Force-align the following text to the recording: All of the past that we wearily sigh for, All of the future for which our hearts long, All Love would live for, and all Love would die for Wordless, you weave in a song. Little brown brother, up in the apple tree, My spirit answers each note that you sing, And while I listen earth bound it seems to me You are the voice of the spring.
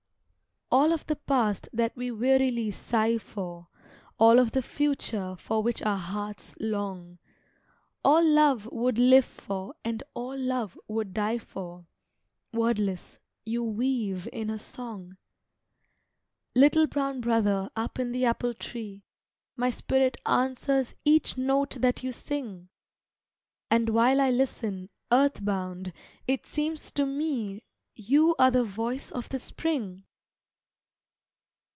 All 0.73 0.93
of 0.93 1.05
the 1.07 1.17
past 1.17 1.67
that 1.73 1.97
we 1.97 2.11
wearily 2.11 2.71
sigh 2.71 3.17
for, 3.17 3.67
All 4.17 4.39
of 4.39 4.53
the 4.53 4.61
future 4.61 5.35
for 5.35 5.61
which 5.61 5.81
our 5.81 5.97
hearts 5.97 6.55
long, 6.61 7.19
All 8.05 8.23
Love 8.23 8.69
would 8.71 8.97
live 8.97 9.25
for, 9.25 9.75
and 9.83 10.01
all 10.13 10.37
Love 10.37 10.79
would 10.87 11.13
die 11.13 11.39
for 11.39 11.87
Wordless, 12.53 13.19
you 13.43 13.65
weave 13.65 14.29
in 14.31 14.49
a 14.49 14.57
song. 14.57 15.17
Little 16.55 16.87
brown 16.87 17.19
brother, 17.19 17.69
up 17.75 17.99
in 17.99 18.13
the 18.13 18.23
apple 18.23 18.53
tree, 18.53 19.03
My 19.57 19.69
spirit 19.69 20.15
answers 20.25 20.95
each 21.03 21.37
note 21.37 21.71
that 21.81 22.01
you 22.01 22.13
sing, 22.13 22.69
And 23.69 23.89
while 23.89 24.21
I 24.21 24.31
listen 24.31 24.87
earth 25.11 25.43
bound 25.43 25.91
it 26.27 26.45
seems 26.45 26.91
to 26.91 27.05
me 27.05 27.65
You 27.93 28.37
are 28.39 28.51
the 28.51 28.63
voice 28.63 29.11
of 29.11 29.27
the 29.27 29.37
spring. 29.39 30.05